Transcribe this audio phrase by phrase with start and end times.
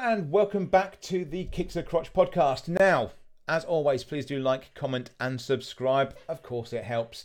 [0.00, 2.68] and welcome back to the Kicks the Crotch podcast.
[2.68, 3.10] Now,
[3.48, 6.14] as always, please do like, comment, and subscribe.
[6.28, 7.24] Of course, it helps.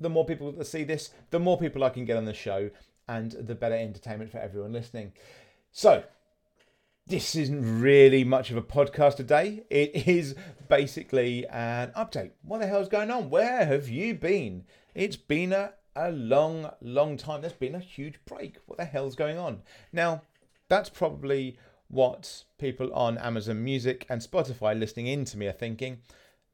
[0.00, 2.70] The more people that see this, the more people I can get on the show,
[3.06, 5.12] and the better entertainment for everyone listening.
[5.70, 6.02] So,
[7.06, 9.62] this isn't really much of a podcast today.
[9.70, 10.34] It is
[10.68, 12.32] basically an update.
[12.42, 13.30] What the hell's going on?
[13.30, 14.64] Where have you been?
[14.96, 17.42] It's been a, a long, long time.
[17.42, 18.56] There's been a huge break.
[18.66, 19.62] What the hell's going on?
[19.92, 20.22] Now,
[20.68, 21.56] that's probably
[21.88, 25.98] what people on Amazon Music and Spotify listening in to me are thinking.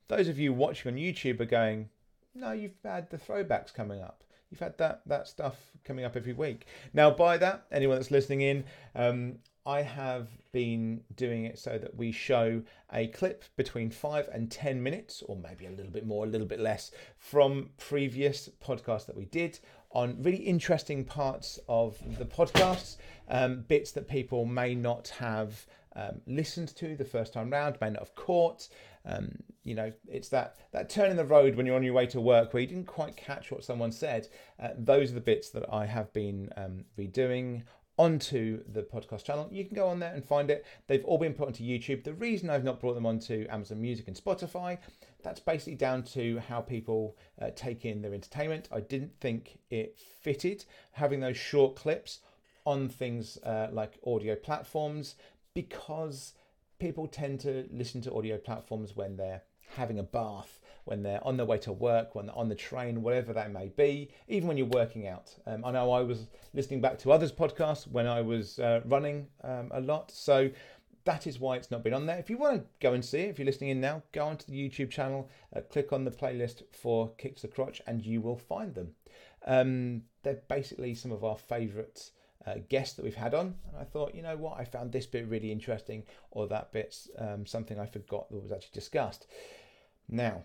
[0.09, 1.89] Those of you watching on YouTube are going,
[2.35, 4.25] no, you've had the throwbacks coming up.
[4.51, 6.67] You've had that that stuff coming up every week.
[6.93, 8.65] Now, by that, anyone that's listening in,
[8.95, 14.51] um, I have been doing it so that we show a clip between five and
[14.51, 19.07] 10 minutes, or maybe a little bit more, a little bit less, from previous podcasts
[19.07, 19.61] that we did
[19.95, 22.97] on really interesting parts of the podcasts,
[23.29, 27.91] um, bits that people may not have um, listened to the first time round, may
[27.91, 28.69] not have caught.
[29.05, 29.33] Um,
[29.65, 32.21] you know, it's that that turn in the road when you're on your way to
[32.21, 34.29] work where you didn't quite catch what someone said.
[34.61, 37.63] Uh, those are the bits that I have been um, redoing
[37.99, 39.49] onto the podcast channel.
[39.51, 40.65] You can go on there and find it.
[40.87, 42.05] They've all been put onto YouTube.
[42.05, 44.79] The reason I've not brought them onto Amazon Music and Spotify,
[45.23, 48.69] that's basically down to how people uh, take in their entertainment.
[48.73, 52.21] I didn't think it fitted having those short clips
[52.65, 55.17] on things uh, like audio platforms
[55.55, 56.35] because
[56.79, 59.43] people tend to listen to audio platforms when they're
[59.77, 63.03] having a bath, when they're on their way to work, when they're on the train,
[63.03, 65.35] whatever that may be, even when you're working out.
[65.47, 69.27] Um, I know I was listening back to others' podcasts when I was uh, running
[69.45, 70.11] um, a lot.
[70.11, 70.51] So
[71.05, 72.19] that is why it's not been on there.
[72.19, 74.47] If you want to go and see it, if you're listening in now, go onto
[74.47, 78.37] the YouTube channel, uh, click on the playlist for Kicks the Crotch, and you will
[78.37, 78.95] find them.
[79.47, 82.11] Um, they're basically some of our favourite
[82.47, 83.55] uh, guests that we've had on.
[83.69, 87.09] And I thought, you know what, I found this bit really interesting, or that bit's
[87.19, 89.27] um, something I forgot that was actually discussed.
[90.09, 90.45] Now,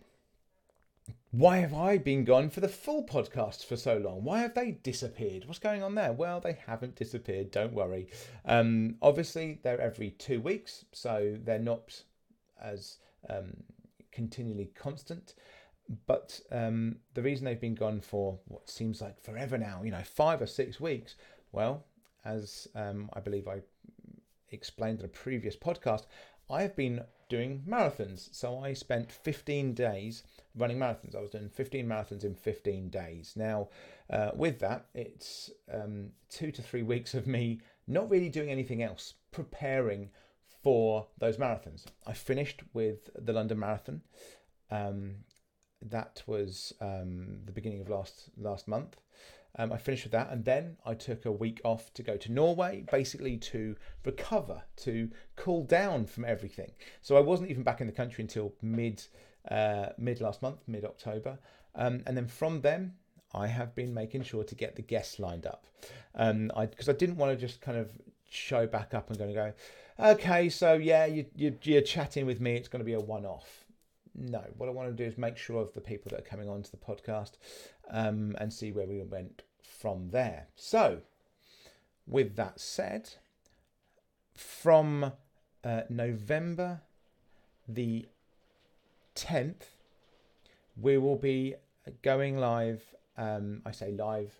[1.31, 4.23] why have I been gone for the full podcast for so long?
[4.23, 5.45] Why have they disappeared?
[5.45, 6.13] What's going on there?
[6.13, 8.07] Well, they haven't disappeared, don't worry.
[8.45, 12.01] Um, obviously, they're every two weeks, so they're not
[12.61, 12.97] as
[13.29, 13.63] um,
[14.11, 15.35] continually constant.
[16.05, 20.03] But um, the reason they've been gone for what seems like forever now, you know,
[20.03, 21.15] five or six weeks,
[21.51, 21.85] well,
[22.25, 23.61] as um, I believe I
[24.49, 26.05] explained in a previous podcast,
[26.49, 28.33] I've been doing marathons.
[28.33, 30.23] So I spent 15 days
[30.55, 31.15] running marathons.
[31.15, 33.33] I was doing 15 marathons in 15 days.
[33.35, 33.69] Now,
[34.09, 38.83] uh, with that, it's um, two to three weeks of me not really doing anything
[38.83, 40.09] else, preparing
[40.63, 41.85] for those marathons.
[42.05, 44.01] I finished with the London Marathon.
[44.69, 45.15] Um,
[45.81, 48.97] that was um, the beginning of last last month.
[49.57, 52.31] Um, I finished with that, and then I took a week off to go to
[52.31, 53.75] Norway, basically to
[54.05, 56.71] recover, to cool down from everything.
[57.01, 59.03] So I wasn't even back in the country until mid
[59.49, 61.39] uh, mid last month, mid October,
[61.75, 62.93] um, and then from then
[63.33, 65.65] I have been making sure to get the guests lined up,
[66.13, 67.91] because um, I, because I didn't want to just kind of
[68.29, 69.53] show back up and going go,
[69.99, 73.25] okay, so yeah, you, you, you're chatting with me, it's going to be a one
[73.25, 73.65] off
[74.17, 76.49] no, what I want to do is make sure of the people that are coming
[76.49, 77.33] onto the podcast
[77.91, 79.43] um, and see where we went
[79.79, 80.47] from there.
[80.55, 81.01] So,
[82.05, 83.09] with that said,
[84.33, 85.11] from
[85.63, 86.81] uh, November
[87.67, 88.07] the
[89.15, 89.63] 10th,
[90.79, 91.55] we will be
[92.01, 92.83] going live.
[93.17, 94.33] Um, I say live,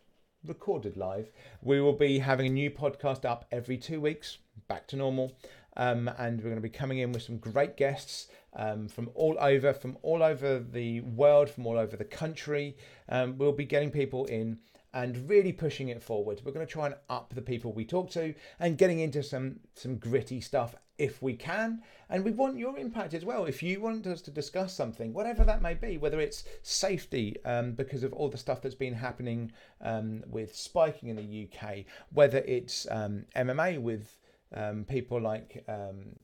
[0.46, 1.32] recorded live.
[1.62, 5.34] We will be having a new podcast up every two weeks, back to normal.
[5.76, 9.38] Um, and we're going to be coming in with some great guests um, from all
[9.40, 12.76] over, from all over the world, from all over the country.
[13.10, 14.58] Um, we'll be getting people in
[14.98, 16.42] and really pushing it forward.
[16.44, 19.60] We're going to try and up the people we talk to and getting into some
[19.76, 21.84] some gritty stuff if we can.
[22.10, 23.46] And we want your impact as well.
[23.46, 27.74] If you want us to discuss something, whatever that may be, whether it's safety um,
[27.74, 29.52] because of all the stuff that's been happening
[29.82, 34.18] um, with spiking in the UK, whether it's um, MMA with
[34.56, 36.16] um, people like um,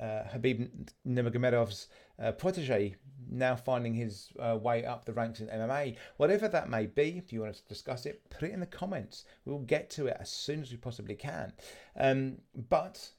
[0.00, 0.68] uh, Khabib
[1.06, 1.88] Nurmagomedov's
[2.22, 2.96] uh, protege
[3.30, 5.96] now finding his uh, way up the ranks in MMA.
[6.16, 9.24] Whatever that may be, if you want to discuss it, put it in the comments.
[9.44, 11.52] We'll get to it as soon as we possibly can.
[11.98, 12.38] Um,
[12.68, 13.10] but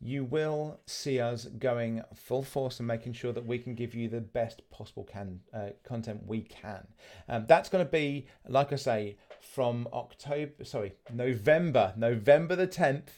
[0.00, 4.08] you will see us going full force and making sure that we can give you
[4.08, 6.86] the best possible can uh, content we can.
[7.28, 13.08] Um, that's going to be, like I say, from October, sorry, November, November the 10th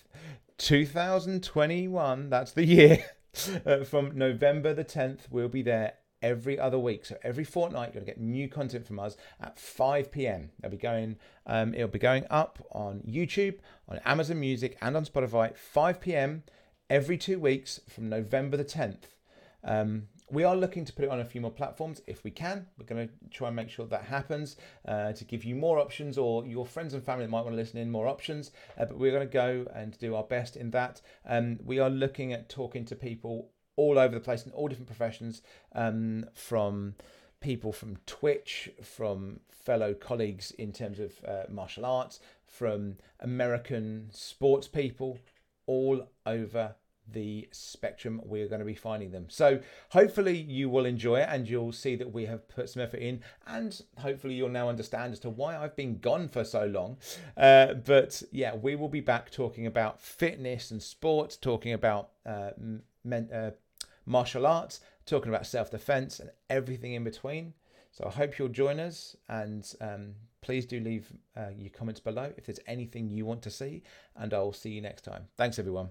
[0.59, 3.05] 2021, that's the year.
[3.67, 5.93] Uh, from November the 10th, we'll be there
[6.23, 7.05] every other week.
[7.05, 10.51] So every fortnight, you're gonna get new content from us at 5 p.m.
[10.59, 11.17] It'll be going,
[11.47, 13.59] um, it'll be going up on YouTube,
[13.91, 15.55] on Amazon Music, and on Spotify.
[15.55, 16.45] 5 p.m.
[16.89, 19.03] every two weeks from November the 10th.
[19.63, 22.67] Um, we are looking to put it on a few more platforms if we can.
[22.79, 24.57] We're going to try and make sure that happens
[24.87, 27.79] uh, to give you more options or your friends and family might want to listen
[27.79, 28.51] in more options.
[28.79, 31.01] Uh, but we're going to go and do our best in that.
[31.27, 34.89] Um, we are looking at talking to people all over the place in all different
[34.89, 35.43] professions
[35.75, 36.95] um, from
[37.41, 44.67] people from Twitch, from fellow colleagues in terms of uh, martial arts, from American sports
[44.67, 45.19] people,
[45.67, 46.75] all over
[47.13, 49.27] the spectrum we're going to be finding them.
[49.29, 49.61] So
[49.91, 53.21] hopefully you will enjoy it and you'll see that we have put some effort in
[53.47, 56.97] and hopefully you'll now understand as to why i've been gone for so long.
[57.37, 62.51] Uh, but yeah we will be back talking about fitness and sports talking about uh,
[63.05, 63.51] men, uh,
[64.05, 67.55] martial arts talking about self-defense and everything in between.
[67.93, 72.33] So i hope you'll join us and um, please do leave uh, your comments below
[72.37, 73.83] if there's anything you want to see
[74.17, 75.27] and i'll see you next time.
[75.37, 75.91] Thanks everyone